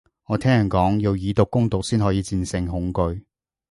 [0.25, 3.21] 我聽人講，要以毒攻毒先可以戰勝恐懼